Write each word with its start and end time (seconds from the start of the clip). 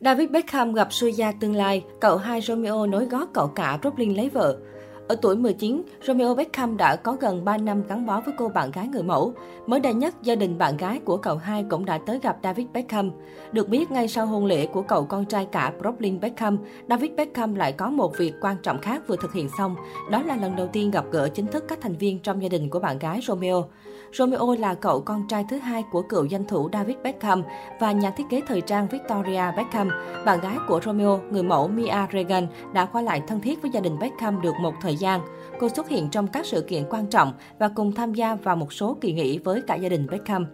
David 0.00 0.30
Beckham 0.30 0.72
gặp 0.72 0.88
suy 0.90 1.12
gia 1.12 1.32
tương 1.32 1.54
lai, 1.54 1.84
cậu 2.00 2.16
hai 2.16 2.40
Romeo 2.40 2.86
nối 2.86 3.04
gót 3.04 3.28
cậu 3.34 3.48
cả 3.48 3.78
Brooklyn 3.82 4.14
lấy 4.14 4.28
vợ. 4.28 4.58
Ở 5.08 5.16
tuổi 5.22 5.36
19, 5.36 5.82
Romeo 6.06 6.34
Beckham 6.34 6.76
đã 6.76 6.96
có 6.96 7.16
gần 7.20 7.44
3 7.44 7.58
năm 7.58 7.82
gắn 7.88 8.06
bó 8.06 8.20
với 8.20 8.34
cô 8.38 8.48
bạn 8.48 8.70
gái 8.70 8.88
người 8.88 9.02
mẫu. 9.02 9.32
Mới 9.66 9.80
đây 9.80 9.94
nhất, 9.94 10.14
gia 10.22 10.34
đình 10.34 10.58
bạn 10.58 10.76
gái 10.76 11.00
của 11.04 11.16
cậu 11.16 11.36
hai 11.36 11.64
cũng 11.70 11.84
đã 11.84 11.98
tới 12.06 12.18
gặp 12.22 12.36
David 12.42 12.66
Beckham. 12.72 13.10
Được 13.52 13.68
biết, 13.68 13.90
ngay 13.90 14.08
sau 14.08 14.26
hôn 14.26 14.44
lễ 14.46 14.66
của 14.66 14.82
cậu 14.82 15.04
con 15.04 15.24
trai 15.24 15.44
cả 15.44 15.72
Brooklyn 15.78 16.20
Beckham, 16.20 16.58
David 16.88 17.10
Beckham 17.16 17.54
lại 17.54 17.72
có 17.72 17.90
một 17.90 18.18
việc 18.18 18.34
quan 18.40 18.56
trọng 18.62 18.78
khác 18.78 19.02
vừa 19.06 19.16
thực 19.16 19.32
hiện 19.32 19.48
xong. 19.58 19.76
Đó 20.10 20.22
là 20.22 20.36
lần 20.36 20.56
đầu 20.56 20.66
tiên 20.66 20.90
gặp 20.90 21.04
gỡ 21.10 21.28
chính 21.28 21.46
thức 21.46 21.64
các 21.68 21.78
thành 21.80 21.96
viên 21.96 22.18
trong 22.18 22.42
gia 22.42 22.48
đình 22.48 22.70
của 22.70 22.80
bạn 22.80 22.98
gái 22.98 23.20
Romeo. 23.22 23.64
Romeo 24.12 24.54
là 24.58 24.74
cậu 24.74 25.00
con 25.00 25.28
trai 25.28 25.44
thứ 25.50 25.58
hai 25.58 25.84
của 25.90 26.02
cựu 26.02 26.24
danh 26.24 26.44
thủ 26.44 26.68
David 26.72 26.96
Beckham 27.02 27.42
và 27.80 27.92
nhà 27.92 28.10
thiết 28.10 28.24
kế 28.30 28.40
thời 28.48 28.60
trang 28.60 28.88
Victoria 28.88 29.42
Beckham. 29.56 29.90
Bạn 30.24 30.40
gái 30.40 30.56
của 30.68 30.80
Romeo, 30.84 31.20
người 31.30 31.42
mẫu 31.42 31.68
Mia 31.68 32.06
Regan, 32.12 32.46
đã 32.72 32.84
qua 32.84 33.02
lại 33.02 33.22
thân 33.26 33.40
thiết 33.40 33.62
với 33.62 33.70
gia 33.70 33.80
đình 33.80 33.98
Beckham 33.98 34.42
được 34.42 34.54
một 34.60 34.74
thời 34.82 34.96
gian. 34.98 35.20
Cô 35.58 35.68
xuất 35.68 35.88
hiện 35.88 36.08
trong 36.10 36.26
các 36.26 36.46
sự 36.46 36.62
kiện 36.62 36.84
quan 36.90 37.06
trọng 37.06 37.32
và 37.58 37.68
cùng 37.68 37.92
tham 37.92 38.14
gia 38.14 38.34
vào 38.34 38.56
một 38.56 38.72
số 38.72 38.96
kỳ 39.00 39.12
nghỉ 39.12 39.38
với 39.38 39.62
cả 39.62 39.74
gia 39.74 39.88
đình 39.88 40.06
Beckham. 40.10 40.46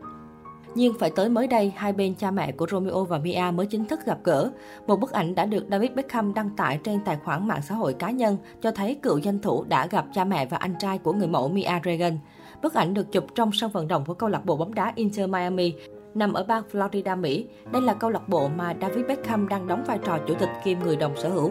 Nhưng 0.74 0.94
phải 1.00 1.10
tới 1.10 1.28
mới 1.28 1.46
đây, 1.46 1.72
hai 1.76 1.92
bên 1.92 2.14
cha 2.14 2.30
mẹ 2.30 2.52
của 2.52 2.66
Romeo 2.70 3.04
và 3.04 3.18
Mia 3.18 3.50
mới 3.54 3.66
chính 3.66 3.84
thức 3.84 4.00
gặp 4.06 4.18
gỡ. 4.24 4.50
Một 4.86 4.96
bức 4.96 5.12
ảnh 5.12 5.34
đã 5.34 5.46
được 5.46 5.64
David 5.70 5.90
Beckham 5.90 6.34
đăng 6.34 6.50
tải 6.56 6.78
trên 6.84 7.00
tài 7.04 7.16
khoản 7.24 7.48
mạng 7.48 7.62
xã 7.62 7.74
hội 7.74 7.94
cá 7.94 8.10
nhân 8.10 8.36
cho 8.62 8.70
thấy 8.70 8.94
cựu 9.02 9.18
danh 9.18 9.38
thủ 9.38 9.64
đã 9.64 9.86
gặp 9.86 10.04
cha 10.14 10.24
mẹ 10.24 10.46
và 10.46 10.56
anh 10.56 10.74
trai 10.78 10.98
của 10.98 11.12
người 11.12 11.28
mẫu 11.28 11.48
Mia 11.48 11.80
Regan. 11.84 12.18
Bức 12.62 12.74
ảnh 12.74 12.94
được 12.94 13.12
chụp 13.12 13.24
trong 13.34 13.52
sân 13.52 13.70
vận 13.70 13.88
động 13.88 14.04
của 14.06 14.14
câu 14.14 14.28
lạc 14.28 14.44
bộ 14.44 14.56
bóng 14.56 14.74
đá 14.74 14.92
Inter 14.94 15.30
Miami, 15.30 15.74
nằm 16.14 16.32
ở 16.32 16.44
bang 16.44 16.62
Florida, 16.72 17.20
Mỹ. 17.20 17.46
Đây 17.72 17.82
là 17.82 17.94
câu 17.94 18.10
lạc 18.10 18.28
bộ 18.28 18.48
mà 18.48 18.74
David 18.80 19.06
Beckham 19.06 19.48
đang 19.48 19.66
đóng 19.66 19.84
vai 19.86 19.98
trò 20.04 20.18
chủ 20.28 20.34
tịch 20.34 20.50
kiêm 20.64 20.78
người 20.78 20.96
đồng 20.96 21.16
sở 21.16 21.28
hữu. 21.28 21.50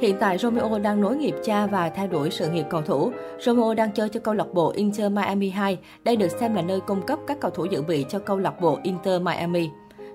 Hiện 0.00 0.16
tại 0.20 0.38
Romeo 0.38 0.78
đang 0.78 1.00
nối 1.00 1.16
nghiệp 1.16 1.34
cha 1.44 1.66
và 1.66 1.88
theo 1.88 2.06
đuổi 2.06 2.30
sự 2.30 2.50
nghiệp 2.50 2.66
cầu 2.70 2.82
thủ. 2.82 3.12
Romeo 3.40 3.74
đang 3.74 3.92
chơi 3.92 4.08
cho 4.08 4.20
câu 4.20 4.34
lạc 4.34 4.54
bộ 4.54 4.72
Inter 4.76 5.12
Miami 5.12 5.50
2. 5.50 5.78
Đây 6.04 6.16
được 6.16 6.28
xem 6.28 6.54
là 6.54 6.62
nơi 6.62 6.80
cung 6.80 7.02
cấp 7.02 7.18
các 7.26 7.40
cầu 7.40 7.50
thủ 7.50 7.64
dự 7.64 7.82
bị 7.82 8.04
cho 8.08 8.18
câu 8.18 8.38
lạc 8.38 8.60
bộ 8.60 8.78
Inter 8.82 9.22
Miami. 9.22 9.70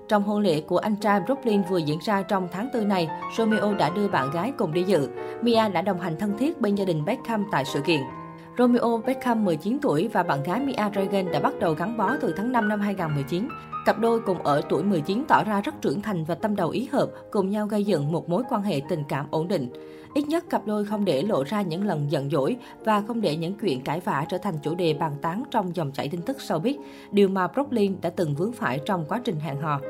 Trong 0.08 0.22
hôn 0.22 0.42
lễ 0.42 0.60
của 0.60 0.78
anh 0.78 0.96
trai 0.96 1.20
Brooklyn 1.20 1.62
vừa 1.70 1.78
diễn 1.78 1.98
ra 2.04 2.22
trong 2.22 2.48
tháng 2.52 2.68
4 2.74 2.88
này, 2.88 3.08
Romeo 3.36 3.74
đã 3.74 3.90
đưa 3.90 4.08
bạn 4.08 4.30
gái 4.30 4.52
cùng 4.58 4.74
đi 4.74 4.82
dự. 4.82 5.08
Mia 5.42 5.68
đã 5.68 5.82
đồng 5.82 6.00
hành 6.00 6.18
thân 6.18 6.38
thiết 6.38 6.60
bên 6.60 6.74
gia 6.74 6.84
đình 6.84 7.04
Beckham 7.04 7.46
tại 7.52 7.64
sự 7.64 7.80
kiện. 7.80 8.00
Romeo 8.58 9.02
Beckham 9.06 9.44
19 9.44 9.78
tuổi 9.82 10.08
và 10.12 10.22
bạn 10.22 10.42
gái 10.42 10.60
Mia 10.60 10.90
Regan 10.94 11.32
đã 11.32 11.40
bắt 11.40 11.52
đầu 11.60 11.74
gắn 11.74 11.96
bó 11.96 12.16
từ 12.20 12.34
tháng 12.36 12.52
5 12.52 12.68
năm 12.68 12.80
2019. 12.80 13.48
Cặp 13.86 13.98
đôi 13.98 14.20
cùng 14.20 14.42
ở 14.42 14.62
tuổi 14.68 14.82
19 14.82 15.24
tỏ 15.28 15.44
ra 15.44 15.60
rất 15.60 15.74
trưởng 15.80 16.02
thành 16.02 16.24
và 16.24 16.34
tâm 16.34 16.56
đầu 16.56 16.70
ý 16.70 16.88
hợp, 16.92 17.08
cùng 17.30 17.50
nhau 17.50 17.66
gây 17.66 17.84
dựng 17.84 18.12
một 18.12 18.28
mối 18.28 18.42
quan 18.48 18.62
hệ 18.62 18.80
tình 18.88 19.02
cảm 19.08 19.26
ổn 19.30 19.48
định. 19.48 19.68
Ít 20.14 20.22
nhất 20.22 20.44
cặp 20.50 20.66
đôi 20.66 20.84
không 20.84 21.04
để 21.04 21.22
lộ 21.22 21.44
ra 21.44 21.62
những 21.62 21.84
lần 21.84 22.10
giận 22.10 22.30
dỗi 22.30 22.56
và 22.84 23.00
không 23.00 23.20
để 23.20 23.36
những 23.36 23.54
chuyện 23.54 23.80
cãi 23.80 24.00
vã 24.00 24.24
trở 24.28 24.38
thành 24.38 24.54
chủ 24.62 24.74
đề 24.74 24.94
bàn 24.94 25.12
tán 25.22 25.42
trong 25.50 25.76
dòng 25.76 25.92
chảy 25.92 26.08
tin 26.08 26.22
tức 26.22 26.36
showbiz, 26.40 26.78
điều 27.10 27.28
mà 27.28 27.46
Brooklyn 27.46 27.96
đã 28.02 28.10
từng 28.10 28.34
vướng 28.34 28.52
phải 28.52 28.80
trong 28.86 29.04
quá 29.08 29.20
trình 29.24 29.40
hẹn 29.40 29.60
hò. 29.60 29.80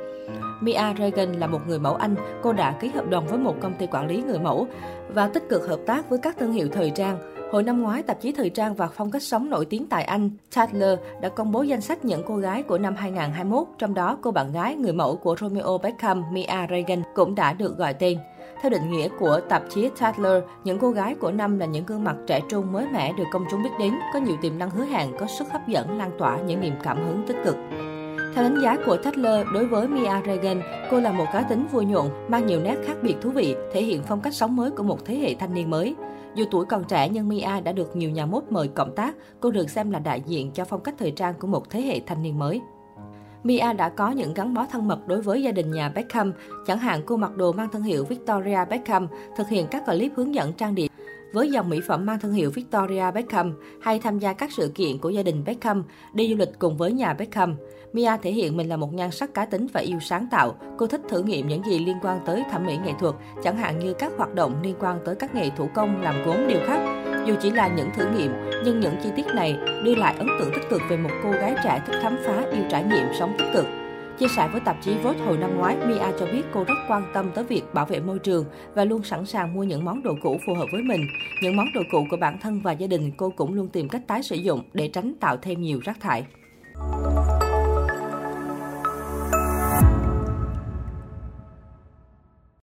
Mia 0.61 0.95
Regan 0.99 1.33
là 1.33 1.47
một 1.47 1.61
người 1.67 1.79
mẫu 1.79 1.95
Anh, 1.95 2.15
cô 2.43 2.53
đã 2.53 2.73
ký 2.73 2.89
hợp 2.89 3.11
đồng 3.11 3.27
với 3.27 3.39
một 3.39 3.55
công 3.61 3.75
ty 3.75 3.87
quản 3.87 4.07
lý 4.07 4.23
người 4.23 4.39
mẫu 4.39 4.67
và 5.15 5.29
tích 5.29 5.49
cực 5.49 5.69
hợp 5.69 5.81
tác 5.87 6.11
với 6.11 6.19
các 6.23 6.37
thương 6.39 6.53
hiệu 6.53 6.69
thời 6.73 6.91
trang. 6.91 7.34
Hồi 7.55 7.63
năm 7.63 7.83
ngoái, 7.83 8.03
tạp 8.03 8.21
chí 8.21 8.33
thời 8.33 8.51
trang 8.51 8.75
và 8.75 8.87
phong 8.87 9.11
cách 9.11 9.23
sống 9.23 9.51
nổi 9.51 9.65
tiếng 9.65 9.87
tại 9.87 10.05
Anh, 10.05 10.31
Tatler 10.55 10.99
đã 11.21 11.29
công 11.29 11.53
bố 11.53 11.63
danh 11.63 11.81
sách 11.81 12.05
những 12.05 12.23
cô 12.27 12.37
gái 12.37 12.63
của 12.63 12.79
năm 12.79 12.97
2021, 12.97 13.67
trong 13.79 13.95
đó 13.95 14.19
cô 14.23 14.31
bạn 14.31 14.53
gái 14.53 14.75
người 14.75 14.93
mẫu 14.93 15.17
của 15.17 15.37
Romeo 15.41 15.79
Beckham, 15.83 16.23
Mia 16.33 16.67
Regan 16.71 17.03
cũng 17.15 17.35
đã 17.35 17.53
được 17.53 17.79
gọi 17.79 17.95
tên. 17.95 18.19
Theo 18.63 18.71
định 18.71 18.91
nghĩa 18.91 19.09
của 19.19 19.41
tạp 19.49 19.63
chí 19.71 19.91
Tatler, 19.99 20.43
những 20.65 20.79
cô 20.79 20.91
gái 20.91 21.15
của 21.15 21.33
năm 21.33 21.59
là 21.59 21.67
những 21.67 21.87
gương 21.87 22.05
mặt 22.05 22.17
trẻ 22.27 22.41
trung 22.49 22.73
mới 22.73 22.87
mẻ 22.93 23.13
được 23.13 23.25
công 23.33 23.45
chúng 23.51 23.63
biết 23.63 23.71
đến, 23.79 23.95
có 24.13 24.19
nhiều 24.19 24.37
tiềm 24.43 24.59
năng 24.59 24.71
hứa 24.71 24.85
hẹn, 24.85 25.17
có 25.19 25.27
sức 25.27 25.49
hấp 25.51 25.69
dẫn, 25.69 25.99
lan 25.99 26.11
tỏa 26.19 26.41
những 26.41 26.61
niềm 26.61 26.75
cảm 26.83 27.07
hứng 27.07 27.25
tích 27.27 27.37
cực. 27.45 27.57
Theo 28.35 28.45
đánh 28.45 28.61
giá 28.63 28.77
của 28.87 28.97
Tatler, 28.97 29.47
đối 29.53 29.67
với 29.67 29.89
Mia 29.89 30.11
Regan, 30.27 30.61
cô 30.91 31.01
là 31.01 31.13
một 31.13 31.25
cá 31.33 31.43
tính 31.43 31.67
vui 31.73 31.85
nhộn, 31.85 32.11
mang 32.29 32.47
nhiều 32.47 32.61
nét 32.61 32.77
khác 32.87 32.97
biệt 33.03 33.15
thú 33.21 33.31
vị, 33.31 33.57
thể 33.73 33.83
hiện 33.83 34.03
phong 34.03 34.21
cách 34.21 34.35
sống 34.35 34.57
mới 34.57 34.71
của 34.71 34.83
một 34.83 35.05
thế 35.05 35.15
hệ 35.15 35.35
thanh 35.35 35.55
niên 35.55 35.71
mới. 35.71 35.95
Dù 36.35 36.45
tuổi 36.51 36.65
còn 36.65 36.85
trẻ 36.85 37.09
nhưng 37.09 37.29
Mia 37.29 37.61
đã 37.65 37.73
được 37.73 37.97
nhiều 37.97 38.11
nhà 38.11 38.27
mốt 38.27 38.43
mời 38.51 38.69
cộng 38.69 38.95
tác, 38.95 39.15
cô 39.41 39.51
được 39.51 39.71
xem 39.71 39.91
là 39.91 39.99
đại 39.99 40.23
diện 40.27 40.51
cho 40.51 40.65
phong 40.65 40.81
cách 40.81 40.95
thời 40.99 41.11
trang 41.11 41.35
của 41.35 41.47
một 41.47 41.71
thế 41.71 41.81
hệ 41.83 42.01
thanh 42.07 42.23
niên 42.23 42.39
mới. 42.39 42.61
Mia 43.43 43.73
đã 43.73 43.89
có 43.89 44.11
những 44.11 44.35
gắn 44.35 44.55
bó 44.55 44.67
thân 44.71 44.89
mật 44.89 45.07
đối 45.07 45.23
với 45.23 45.43
gia 45.43 45.53
đình 45.53 45.71
nhà 45.71 45.89
Beckham, 45.89 46.33
chẳng 46.67 46.79
hạn 46.79 47.01
cô 47.07 47.17
mặc 47.17 47.37
đồ 47.37 47.53
mang 47.53 47.69
thương 47.73 47.83
hiệu 47.83 48.05
Victoria 48.05 48.59
Beckham, 48.71 49.09
thực 49.37 49.49
hiện 49.49 49.67
các 49.71 49.87
clip 49.87 50.13
hướng 50.17 50.35
dẫn 50.35 50.53
trang 50.53 50.75
điểm 50.75 50.91
với 51.35 51.51
dòng 51.51 51.69
mỹ 51.69 51.81
phẩm 51.87 52.07
mang 52.07 52.19
thương 52.19 52.33
hiệu 52.33 52.51
Victoria 52.51 53.11
Beckham 53.15 53.55
hay 53.81 53.99
tham 53.99 54.19
gia 54.19 54.33
các 54.33 54.51
sự 54.53 54.71
kiện 54.75 54.99
của 54.99 55.11
gia 55.11 55.23
đình 55.23 55.45
Beckham, 55.45 55.85
đi 56.13 56.29
du 56.29 56.37
lịch 56.37 56.59
cùng 56.59 56.77
với 56.77 56.93
nhà 56.93 57.15
Beckham. 57.15 57.57
Mia 57.93 58.17
thể 58.23 58.33
hiện 58.33 58.57
mình 58.57 58.69
là 58.69 58.77
một 58.77 58.95
nhan 58.95 59.11
sắc 59.11 59.35
cá 59.35 59.45
tính 59.45 59.67
và 59.73 59.81
yêu 59.81 60.01
sáng 60.01 60.27
tạo. 60.31 60.57
Cô 60.79 60.87
thích 60.87 61.01
thử 61.09 61.23
nghiệm 61.23 61.49
những 61.49 61.63
gì 61.63 61.79
liên 61.79 61.97
quan 62.03 62.21
tới 62.27 62.45
thẩm 62.51 62.67
mỹ 62.67 62.79
nghệ 62.85 62.93
thuật, 63.01 63.15
chẳng 63.43 63.57
hạn 63.57 63.79
như 63.79 63.93
các 63.93 64.13
hoạt 64.17 64.35
động 64.35 64.55
liên 64.63 64.75
quan 64.81 64.99
tới 65.05 65.15
các 65.15 65.35
nghề 65.35 65.51
thủ 65.51 65.69
công 65.75 66.03
làm 66.03 66.25
gốm 66.25 66.37
điêu 66.49 66.59
khắc. 66.67 66.81
Dù 67.27 67.35
chỉ 67.43 67.51
là 67.51 67.69
những 67.69 67.91
thử 67.97 68.05
nghiệm, 68.19 68.33
nhưng 68.65 68.81
những 68.81 68.95
chi 69.03 69.09
tiết 69.17 69.27
này 69.35 69.59
đưa 69.85 69.95
lại 69.95 70.15
ấn 70.19 70.29
tượng 70.39 70.51
tích 70.55 70.71
cực 70.71 70.81
về 70.91 70.97
một 70.97 71.11
cô 71.23 71.31
gái 71.31 71.55
trẻ 71.65 71.83
thích 71.87 71.97
khám 72.03 72.17
phá, 72.27 72.45
yêu 72.53 72.63
trải 72.71 72.85
nghiệm, 72.85 73.07
sống 73.19 73.35
tích 73.39 73.51
cực. 73.55 73.84
Chia 74.19 74.29
sẻ 74.29 74.49
với 74.53 74.61
tạp 74.61 74.77
chí 74.83 74.95
Vogue 74.95 75.25
hồi 75.25 75.39
năm 75.39 75.57
ngoái, 75.57 75.77
Mia 75.77 76.19
cho 76.19 76.27
biết 76.33 76.43
cô 76.55 76.65
rất 76.65 76.75
quan 76.89 77.03
tâm 77.15 77.31
tới 77.35 77.45
việc 77.45 77.63
bảo 77.75 77.87
vệ 77.87 78.01
môi 78.01 78.19
trường 78.19 78.45
và 78.75 78.85
luôn 78.85 79.03
sẵn 79.03 79.27
sàng 79.27 79.55
mua 79.55 79.63
những 79.63 79.85
món 79.85 80.03
đồ 80.03 80.15
cũ 80.23 80.39
phù 80.47 80.55
hợp 80.55 80.67
với 80.73 80.83
mình. 80.83 81.07
Những 81.43 81.57
món 81.57 81.67
đồ 81.75 81.81
cũ 81.93 82.07
của 82.11 82.17
bản 82.17 82.39
thân 82.39 82.61
và 82.61 82.73
gia 82.73 82.87
đình 82.87 83.13
cô 83.17 83.31
cũng 83.31 83.55
luôn 83.55 83.69
tìm 83.69 83.89
cách 83.89 84.03
tái 84.07 84.23
sử 84.23 84.37
dụng 84.37 84.63
để 84.73 84.89
tránh 84.89 85.15
tạo 85.21 85.37
thêm 85.37 85.63
nhiều 85.63 85.81
rác 85.85 86.01
thải. 86.01 86.25